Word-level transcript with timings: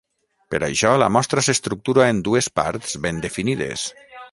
Per 0.53 0.59
això, 0.67 0.93
la 1.03 1.09
mostra 1.17 1.43
s’estructura 1.49 2.09
en 2.15 2.23
dues 2.29 2.51
parts 2.61 2.99
ben 3.07 3.23
definides. 3.29 3.89